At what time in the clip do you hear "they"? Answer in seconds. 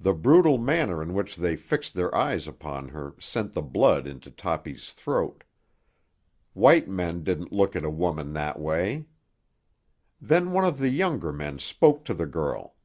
1.36-1.56